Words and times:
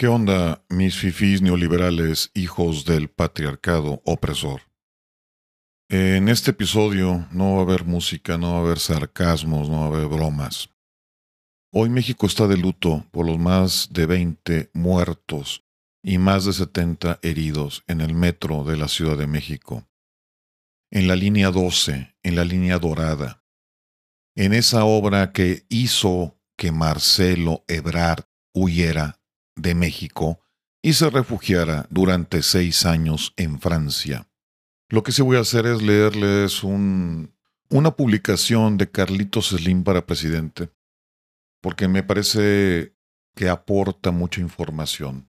¿Qué 0.00 0.08
onda, 0.08 0.64
mis 0.70 0.96
fifís 0.96 1.42
neoliberales, 1.42 2.30
hijos 2.32 2.86
del 2.86 3.10
patriarcado 3.10 4.00
opresor? 4.06 4.62
En 5.90 6.30
este 6.30 6.52
episodio 6.52 7.28
no 7.32 7.56
va 7.56 7.58
a 7.58 7.64
haber 7.64 7.84
música, 7.84 8.38
no 8.38 8.52
va 8.52 8.56
a 8.56 8.60
haber 8.62 8.78
sarcasmos, 8.78 9.68
no 9.68 9.80
va 9.80 9.84
a 9.84 9.88
haber 9.88 10.06
bromas. 10.08 10.70
Hoy 11.70 11.90
México 11.90 12.24
está 12.24 12.46
de 12.46 12.56
luto 12.56 13.04
por 13.10 13.26
los 13.26 13.38
más 13.38 13.90
de 13.92 14.06
20 14.06 14.70
muertos 14.72 15.66
y 16.02 16.16
más 16.16 16.46
de 16.46 16.54
70 16.54 17.18
heridos 17.20 17.84
en 17.86 18.00
el 18.00 18.14
metro 18.14 18.64
de 18.64 18.78
la 18.78 18.88
Ciudad 18.88 19.18
de 19.18 19.26
México, 19.26 19.86
en 20.90 21.08
la 21.08 21.14
línea 21.14 21.50
12, 21.50 22.16
en 22.22 22.36
la 22.36 22.44
línea 22.46 22.78
dorada, 22.78 23.44
en 24.34 24.54
esa 24.54 24.86
obra 24.86 25.32
que 25.32 25.66
hizo 25.68 26.40
que 26.56 26.72
Marcelo 26.72 27.64
Ebrard 27.68 28.24
huyera 28.54 29.19
de 29.60 29.74
México 29.74 30.40
y 30.82 30.94
se 30.94 31.10
refugiara 31.10 31.86
durante 31.90 32.42
seis 32.42 32.86
años 32.86 33.32
en 33.36 33.60
Francia. 33.60 34.28
Lo 34.88 35.02
que 35.02 35.12
sí 35.12 35.22
voy 35.22 35.36
a 35.36 35.40
hacer 35.40 35.66
es 35.66 35.82
leerles 35.82 36.64
un, 36.64 37.34
una 37.68 37.92
publicación 37.92 38.76
de 38.76 38.90
Carlitos 38.90 39.50
Slim 39.50 39.84
para 39.84 40.06
presidente, 40.06 40.70
porque 41.60 41.86
me 41.88 42.02
parece 42.02 42.94
que 43.36 43.48
aporta 43.48 44.10
mucha 44.10 44.40
información 44.40 45.30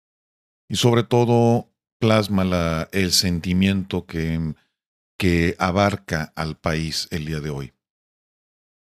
y 0.70 0.76
sobre 0.76 1.04
todo 1.04 1.70
plasma 2.00 2.44
la, 2.44 2.90
el 2.92 3.12
sentimiento 3.12 4.06
que 4.06 5.56
abarca 5.60 6.34
al 6.36 6.58
país 6.58 7.08
el 7.12 7.26
día 7.26 7.40
de 7.40 7.50
hoy. 7.50 7.74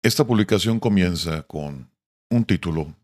Esta 0.02 0.26
publicación 0.26 0.79
comienza 0.79 1.43
con 1.43 1.91
un 2.29 2.45
título 2.45 2.95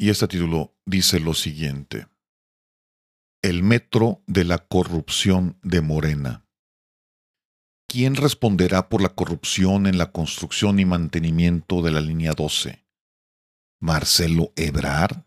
y 0.00 0.08
este 0.08 0.26
título 0.26 0.74
dice 0.86 1.20
lo 1.20 1.34
siguiente. 1.34 2.06
El 3.42 3.62
metro 3.62 4.22
de 4.26 4.44
la 4.44 4.56
corrupción 4.56 5.58
de 5.62 5.82
Morena. 5.82 6.48
¿Quién 7.86 8.16
responderá 8.16 8.88
por 8.88 9.02
la 9.02 9.10
corrupción 9.10 9.86
en 9.86 9.98
la 9.98 10.10
construcción 10.10 10.80
y 10.80 10.86
mantenimiento 10.86 11.82
de 11.82 11.90
la 11.90 12.00
línea 12.00 12.32
12? 12.32 12.82
¿Marcelo 13.78 14.54
Ebrard? 14.56 15.26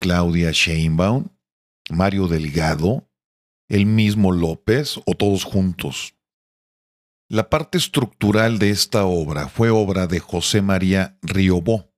¿Claudia 0.00 0.52
Sheinbaum? 0.52 1.28
¿Mario 1.90 2.28
Delgado? 2.28 3.10
¿El 3.68 3.84
mismo 3.84 4.32
López 4.32 5.00
o 5.04 5.16
todos 5.16 5.44
juntos? 5.44 6.14
La 7.28 7.50
parte 7.50 7.76
estructural 7.76 8.58
de 8.58 8.70
esta 8.70 9.04
obra 9.04 9.48
fue 9.48 9.68
obra 9.68 10.06
de 10.06 10.18
José 10.18 10.62
María 10.62 11.18
Riobó, 11.20 11.92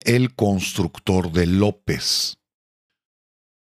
el 0.00 0.34
constructor 0.34 1.30
de 1.32 1.46
López. 1.46 2.38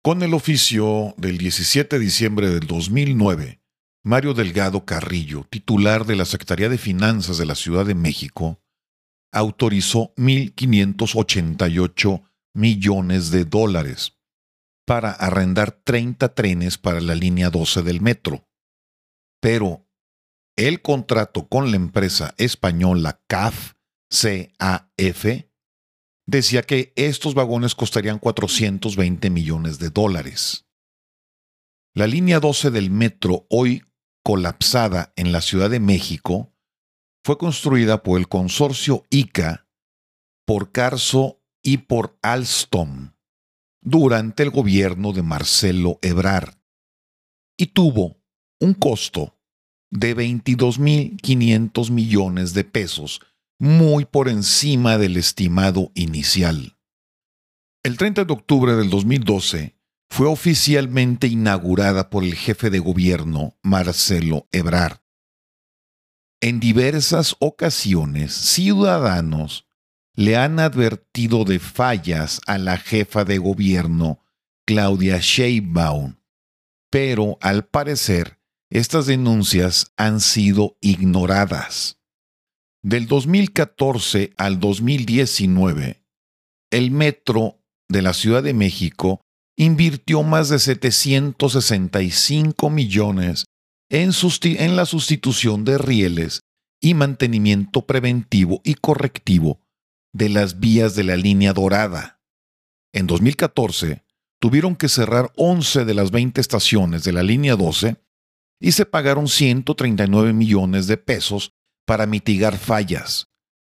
Con 0.04 0.24
el 0.24 0.34
oficio 0.34 1.14
del 1.18 1.38
17 1.38 1.98
de 1.98 2.04
diciembre 2.04 2.50
del 2.50 2.68
2009, 2.68 3.62
Mario 4.04 4.34
Delgado 4.34 4.84
Carrillo, 4.86 5.46
titular 5.50 6.06
de 6.06 6.16
la 6.16 6.24
Secretaría 6.26 6.70
de 6.70 6.78
Finanzas 6.78 7.38
de 7.38 7.46
la 7.46 7.56
Ciudad 7.56 7.86
de 7.86 7.96
México, 7.96 8.62
autorizó 9.34 10.14
1.588 10.16 12.24
millones 12.54 13.32
de 13.32 13.44
dólares 13.46 14.14
para 14.86 15.12
arrendar 15.12 15.72
30 15.72 16.34
trenes 16.34 16.78
para 16.78 17.02
la 17.02 17.16
línea 17.16 17.50
12 17.50 17.82
del 17.82 18.00
metro. 18.00 18.48
Pero 19.42 19.86
el 20.56 20.82
contrato 20.82 21.50
con 21.50 21.70
la 21.70 21.76
empresa 21.76 22.34
española 22.38 23.22
CAF, 23.28 23.74
CAF, 24.10 25.26
decía 26.28 26.62
que 26.62 26.94
estos 26.96 27.34
vagones 27.34 27.74
costarían 27.74 28.20
420 28.20 29.30
millones 29.32 29.80
de 29.80 29.90
dólares. 29.90 30.66
La 31.96 32.06
línea 32.06 32.40
12 32.40 32.70
del 32.70 32.92
metro, 32.92 33.48
hoy 33.50 33.82
colapsada 34.24 35.14
en 35.16 35.32
la 35.32 35.42
Ciudad 35.42 35.70
de 35.70 35.80
México, 35.80 36.54
fue 37.26 37.38
construida 37.38 38.04
por 38.04 38.20
el 38.20 38.28
consorcio 38.28 39.06
ICA, 39.10 39.68
por 40.46 40.72
Carso 40.72 41.42
y 41.64 41.78
por 41.78 42.18
Alstom 42.22 43.14
durante 43.82 44.44
el 44.44 44.52
gobierno 44.52 45.14
de 45.14 45.24
Marcelo 45.24 45.98
Ebrard 46.02 46.58
y 47.58 47.68
tuvo 47.68 48.22
un 48.60 48.74
costo 48.74 49.38
de 49.90 50.16
22.500 50.16 51.90
millones 51.90 52.54
de 52.54 52.64
pesos 52.64 53.22
muy 53.60 54.06
por 54.06 54.30
encima 54.30 54.98
del 54.98 55.18
estimado 55.18 55.92
inicial. 55.96 56.78
El 57.84 57.98
30 57.98 58.26
de 58.26 58.34
octubre 58.34 58.76
del 58.76 58.90
2012 58.90 59.78
fue 60.10 60.28
oficialmente 60.28 61.28
inaugurada 61.28 62.10
por 62.10 62.24
el 62.24 62.36
jefe 62.36 62.70
de 62.70 62.80
gobierno, 62.80 63.58
Marcelo 63.64 64.48
Ebrard. 64.52 65.00
En 66.42 66.60
diversas 66.60 67.36
ocasiones, 67.40 68.34
ciudadanos 68.34 69.68
le 70.14 70.36
han 70.36 70.60
advertido 70.60 71.46
de 71.46 71.60
fallas 71.60 72.42
a 72.48 72.58
la 72.58 72.78
jefa 72.78 73.24
de 73.24 73.38
gobierno, 73.38 74.20
Claudia 74.66 75.20
Sheinbaum, 75.20 76.18
pero 76.90 77.38
al 77.42 77.66
parecer 77.66 78.40
estas 78.70 79.06
denuncias 79.06 79.94
han 79.96 80.20
sido 80.20 80.78
ignoradas. 80.82 81.97
Del 82.88 83.06
2014 83.06 84.34
al 84.38 84.62
2019, 84.62 86.02
el 86.72 86.90
metro 86.90 87.60
de 87.90 88.02
la 88.02 88.14
Ciudad 88.14 88.42
de 88.42 88.54
México 88.54 89.20
invirtió 89.58 90.24
más 90.24 90.48
de 90.48 90.58
765 90.58 92.70
millones 92.70 93.44
en, 93.90 94.12
la 94.78 94.86
sustitución 94.86 95.66
de 95.66 95.78
rieles 95.78 96.40
y 96.82 96.94
mantenimiento 96.94 97.86
preventivo 97.86 98.62
y 98.64 98.76
correctivo 98.76 99.60
de 100.14 100.30
las 100.30 100.62
vías 100.62 100.96
de 100.96 101.04
la 101.04 101.18
línea 101.18 101.52
dorada. 101.52 102.22
En 102.94 103.06
2014, 103.06 104.06
tuvieron 104.40 104.78
que 104.78 104.88
cerrar 104.88 105.34
11 105.36 105.84
de 105.84 105.94
las 105.94 106.12
20 106.12 106.40
estaciones 106.40 107.04
de 107.04 107.12
la 107.12 107.24
línea 107.24 107.58
12 107.58 107.98
y 108.62 108.72
se 108.72 108.86
pagaron 108.86 109.28
139 109.28 110.32
millones 110.32 110.88
de 110.88 110.96
pesos 110.96 111.52
para 111.88 112.06
mitigar 112.06 112.58
fallas. 112.58 113.30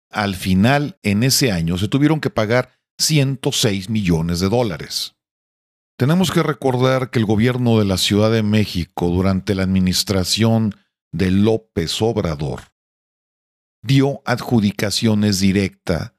Al 0.09 0.35
final, 0.35 0.97
en 1.03 1.23
ese 1.23 1.51
año, 1.51 1.77
se 1.77 1.87
tuvieron 1.87 2.19
que 2.19 2.31
pagar 2.31 2.71
106 2.97 3.89
millones 3.89 4.39
de 4.39 4.49
dólares. 4.49 5.15
Tenemos 5.97 6.31
que 6.31 6.43
recordar 6.43 7.11
que 7.11 7.19
el 7.19 7.25
gobierno 7.25 7.79
de 7.79 7.85
la 7.85 7.97
Ciudad 7.97 8.31
de 8.31 8.43
México 8.43 9.07
durante 9.09 9.55
la 9.55 9.63
administración 9.63 10.75
de 11.11 11.31
López 11.31 12.01
Obrador 12.01 12.61
dio 13.83 14.21
adjudicaciones 14.25 15.39
directa, 15.39 16.15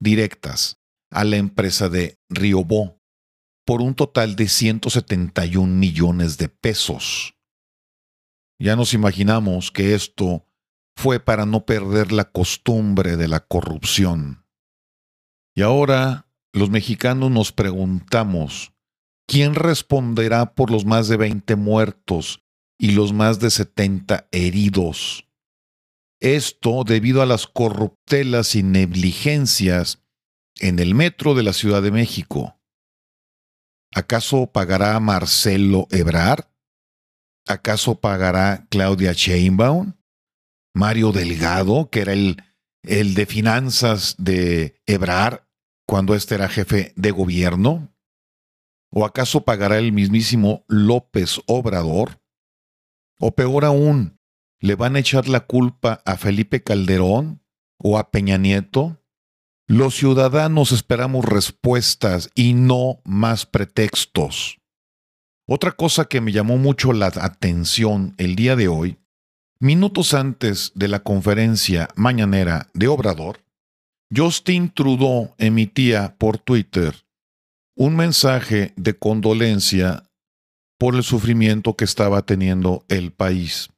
directas 0.00 0.78
a 1.10 1.24
la 1.24 1.36
empresa 1.36 1.88
de 1.88 2.18
Riobó 2.28 3.00
por 3.66 3.82
un 3.82 3.94
total 3.94 4.36
de 4.36 4.48
171 4.48 5.66
millones 5.74 6.38
de 6.38 6.48
pesos. 6.48 7.34
Ya 8.60 8.76
nos 8.76 8.94
imaginamos 8.94 9.70
que 9.70 9.94
esto 9.94 10.46
fue 11.00 11.18
para 11.18 11.46
no 11.46 11.64
perder 11.64 12.12
la 12.12 12.24
costumbre 12.24 13.16
de 13.16 13.26
la 13.26 13.40
corrupción. 13.40 14.44
Y 15.54 15.62
ahora 15.62 16.26
los 16.52 16.68
mexicanos 16.68 17.30
nos 17.30 17.52
preguntamos, 17.52 18.74
¿quién 19.26 19.54
responderá 19.54 20.54
por 20.54 20.70
los 20.70 20.84
más 20.84 21.08
de 21.08 21.16
20 21.16 21.56
muertos 21.56 22.42
y 22.78 22.90
los 22.90 23.14
más 23.14 23.40
de 23.40 23.48
70 23.50 24.28
heridos? 24.30 25.26
Esto 26.20 26.84
debido 26.84 27.22
a 27.22 27.26
las 27.26 27.46
corruptelas 27.46 28.54
y 28.54 28.62
negligencias 28.62 30.02
en 30.58 30.80
el 30.80 30.94
metro 30.94 31.34
de 31.34 31.44
la 31.44 31.54
Ciudad 31.54 31.80
de 31.80 31.92
México. 31.92 32.60
¿Acaso 33.94 34.52
pagará 34.52 35.00
Marcelo 35.00 35.86
Ebrard? 35.90 36.44
¿Acaso 37.48 38.00
pagará 38.00 38.66
Claudia 38.68 39.14
Sheinbaum? 39.14 39.94
Mario 40.74 41.12
Delgado, 41.12 41.88
que 41.90 42.00
era 42.00 42.12
el, 42.12 42.42
el 42.82 43.14
de 43.14 43.26
finanzas 43.26 44.14
de 44.18 44.80
Ebrar 44.86 45.48
cuando 45.86 46.14
éste 46.14 46.36
era 46.36 46.48
jefe 46.48 46.92
de 46.96 47.10
gobierno? 47.10 47.92
¿O 48.92 49.04
acaso 49.04 49.44
pagará 49.44 49.78
el 49.78 49.92
mismísimo 49.92 50.64
López 50.68 51.40
Obrador? 51.46 52.20
O 53.18 53.34
peor 53.34 53.64
aún, 53.64 54.18
¿le 54.60 54.74
van 54.74 54.96
a 54.96 55.00
echar 55.00 55.28
la 55.28 55.40
culpa 55.40 56.02
a 56.04 56.16
Felipe 56.16 56.62
Calderón 56.62 57.42
o 57.78 57.98
a 57.98 58.10
Peña 58.10 58.38
Nieto? 58.38 59.00
Los 59.66 59.94
ciudadanos 59.96 60.72
esperamos 60.72 61.24
respuestas 61.24 62.30
y 62.34 62.54
no 62.54 63.00
más 63.04 63.46
pretextos. 63.46 64.58
Otra 65.46 65.72
cosa 65.72 66.06
que 66.06 66.20
me 66.20 66.32
llamó 66.32 66.58
mucho 66.58 66.92
la 66.92 67.06
atención 67.06 68.14
el 68.18 68.36
día 68.36 68.54
de 68.54 68.68
hoy 68.68 68.99
Minutos 69.62 70.14
antes 70.14 70.72
de 70.74 70.88
la 70.88 71.00
conferencia 71.00 71.88
mañanera 71.94 72.68
de 72.72 72.88
Obrador, 72.88 73.44
Justin 74.10 74.72
Trudeau 74.72 75.34
emitía 75.36 76.16
por 76.16 76.38
Twitter 76.38 76.94
un 77.76 77.94
mensaje 77.94 78.72
de 78.76 78.98
condolencia 78.98 80.04
por 80.78 80.94
el 80.94 81.02
sufrimiento 81.02 81.76
que 81.76 81.84
estaba 81.84 82.22
teniendo 82.22 82.86
el 82.88 83.12
país. 83.12 83.68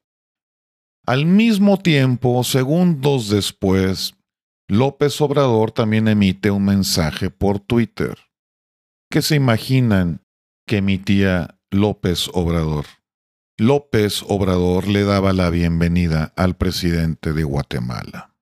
Al 1.05 1.27
mismo 1.27 1.81
tiempo, 1.81 2.45
segundos 2.45 3.29
después, 3.29 4.15
López 4.69 5.21
Obrador 5.21 5.73
también 5.73 6.07
emite 6.07 6.53
un 6.53 6.65
mensaje 6.65 7.29
por 7.29 7.59
Twitter. 7.59 8.17
¿Qué 9.11 9.21
se 9.21 9.35
imaginan 9.35 10.23
que 10.65 10.77
emitía 10.77 11.59
López 11.73 12.31
Obrador? 12.35 12.87
López 13.63 14.25
Obrador 14.27 14.89
le 14.89 15.05
daba 15.05 15.33
la 15.33 15.49
bienvenida 15.49 16.33
al 16.35 16.57
presidente 16.57 17.33
de 17.33 17.45
Guatemala. 17.45 18.35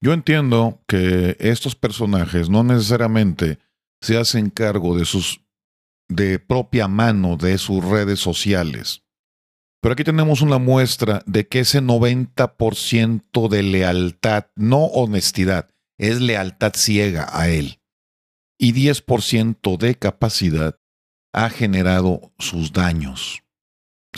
Yo 0.00 0.14
entiendo 0.14 0.82
que 0.88 1.36
estos 1.38 1.76
personajes 1.76 2.48
no 2.48 2.64
necesariamente 2.64 3.58
se 4.00 4.16
hacen 4.16 4.48
cargo 4.48 4.96
de 4.96 5.04
sus 5.04 5.42
de 6.08 6.38
propia 6.38 6.88
mano 6.88 7.36
de 7.36 7.58
sus 7.58 7.84
redes 7.84 8.20
sociales. 8.20 9.04
Pero 9.82 9.92
aquí 9.92 10.02
tenemos 10.02 10.40
una 10.40 10.56
muestra 10.56 11.22
de 11.26 11.46
que 11.46 11.60
ese 11.60 11.82
90% 11.82 13.48
de 13.50 13.62
lealtad, 13.62 14.46
no 14.56 14.84
honestidad, 14.86 15.68
es 15.98 16.22
lealtad 16.22 16.72
ciega 16.74 17.28
a 17.38 17.50
él. 17.50 17.82
Y 18.58 18.72
10% 18.72 19.76
de 19.76 19.96
capacidad 19.96 20.80
ha 21.34 21.50
generado 21.50 22.32
sus 22.38 22.72
daños 22.72 23.42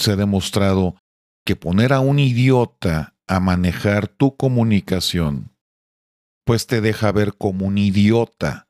se 0.01 0.13
ha 0.13 0.17
demostrado 0.17 0.97
que 1.45 1.57
poner 1.57 1.93
a 1.93 2.01
un 2.01 2.19
idiota 2.19 3.17
a 3.29 3.41
manejar 3.41 4.09
tu 4.09 4.37
comunicación, 4.37 5.57
pues 6.45 6.67
te 6.67 6.81
deja 6.81 7.13
ver 7.13 7.37
como 7.37 7.67
un 7.67 7.79
idiota. 7.79 8.69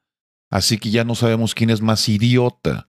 Así 0.50 0.79
que 0.79 0.91
ya 0.91 1.05
no 1.05 1.15
sabemos 1.15 1.55
quién 1.55 1.71
es 1.71 1.81
más 1.81 2.09
idiota, 2.09 2.91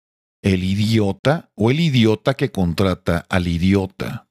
el 0.43 0.65
idiota 0.65 1.53
o 1.55 1.71
el 1.71 1.81
idiota 1.81 2.35
que 2.35 2.51
contrata 2.51 3.27
al 3.29 3.47
idiota. 3.47 4.29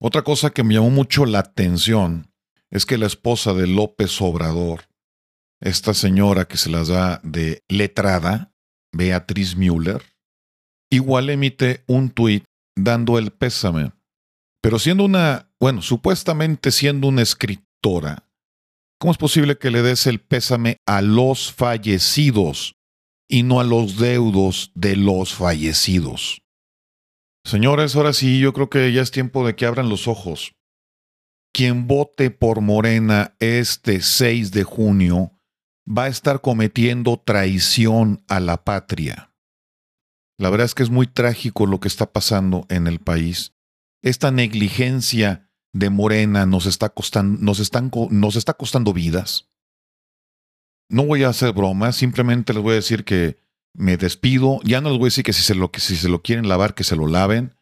Otra 0.00 0.22
cosa 0.22 0.50
que 0.50 0.62
me 0.62 0.74
llamó 0.74 0.90
mucho 0.90 1.26
la 1.26 1.40
atención 1.40 2.32
es 2.70 2.86
que 2.86 2.98
la 2.98 3.06
esposa 3.06 3.54
de 3.54 3.66
López 3.66 4.20
Obrador, 4.20 4.88
esta 5.60 5.94
señora 5.94 6.46
que 6.46 6.56
se 6.56 6.70
las 6.70 6.88
da 6.88 7.20
de 7.22 7.62
letrada, 7.68 8.52
Beatriz 8.92 9.56
Müller, 9.56 10.02
igual 10.90 11.30
emite 11.30 11.84
un 11.86 12.10
tuit 12.10 12.44
dando 12.76 13.18
el 13.18 13.32
pésame. 13.32 13.92
Pero 14.62 14.78
siendo 14.78 15.04
una, 15.04 15.50
bueno, 15.58 15.82
supuestamente 15.82 16.70
siendo 16.70 17.08
una 17.08 17.22
escritora, 17.22 18.28
¿cómo 18.98 19.12
es 19.12 19.18
posible 19.18 19.58
que 19.58 19.70
le 19.70 19.82
des 19.82 20.06
el 20.06 20.20
pésame 20.20 20.76
a 20.86 21.02
los 21.02 21.52
fallecidos 21.52 22.76
y 23.28 23.42
no 23.42 23.60
a 23.60 23.64
los 23.64 23.98
deudos 23.98 24.70
de 24.74 24.96
los 24.96 25.34
fallecidos? 25.34 26.42
Señores, 27.44 27.96
ahora 27.96 28.12
sí, 28.12 28.38
yo 28.38 28.52
creo 28.52 28.70
que 28.70 28.92
ya 28.92 29.02
es 29.02 29.10
tiempo 29.10 29.44
de 29.44 29.56
que 29.56 29.66
abran 29.66 29.88
los 29.88 30.06
ojos. 30.06 30.54
Quien 31.52 31.86
vote 31.88 32.30
por 32.30 32.60
Morena 32.60 33.34
este 33.40 34.00
6 34.00 34.52
de 34.52 34.62
junio 34.62 35.32
va 35.86 36.04
a 36.04 36.08
estar 36.08 36.40
cometiendo 36.40 37.18
traición 37.18 38.24
a 38.28 38.38
la 38.38 38.64
patria. 38.64 39.31
La 40.38 40.50
verdad 40.50 40.64
es 40.64 40.74
que 40.74 40.82
es 40.82 40.90
muy 40.90 41.06
trágico 41.06 41.66
lo 41.66 41.80
que 41.80 41.88
está 41.88 42.12
pasando 42.12 42.66
en 42.68 42.86
el 42.86 42.98
país. 42.98 43.54
Esta 44.02 44.30
negligencia 44.30 45.50
de 45.72 45.90
Morena 45.90 46.46
nos 46.46 46.66
está 46.66 46.88
costando, 46.88 47.38
nos 47.40 47.58
nos 48.10 48.36
está 48.36 48.54
costando 48.54 48.92
vidas. 48.92 49.48
No 50.88 51.06
voy 51.06 51.22
a 51.22 51.28
hacer 51.28 51.52
bromas, 51.52 51.96
simplemente 51.96 52.52
les 52.52 52.62
voy 52.62 52.72
a 52.72 52.76
decir 52.76 53.04
que 53.04 53.38
me 53.74 53.96
despido. 53.96 54.60
Ya 54.64 54.80
no 54.80 54.90
les 54.90 54.98
voy 54.98 55.06
a 55.06 55.08
decir 55.08 55.24
que 55.24 55.32
si 55.32 55.42
se 55.42 55.54
lo, 55.54 55.70
que 55.70 55.80
si 55.80 55.96
se 55.96 56.08
lo 56.08 56.22
quieren 56.22 56.48
lavar, 56.48 56.74
que 56.74 56.84
se 56.84 56.96
lo 56.96 57.06
laven. 57.06 57.54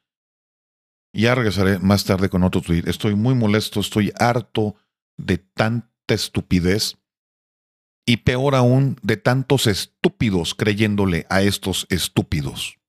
Ya 1.13 1.35
regresaré 1.35 1.79
más 1.79 2.05
tarde 2.05 2.29
con 2.29 2.43
otro 2.43 2.61
tweet. 2.61 2.85
Estoy 2.87 3.15
muy 3.15 3.35
molesto, 3.35 3.81
estoy 3.81 4.13
harto 4.19 4.77
de 5.17 5.39
tanta 5.39 5.91
estupidez 6.09 7.00
y 8.11 8.17
peor 8.17 8.57
aún 8.57 8.97
de 9.03 9.17
tantos 9.17 9.69
estúpidos 9.69 10.57
creyéndole 10.57 11.27
a 11.31 11.43
estos 11.43 11.87
estúpidos. 11.91 12.80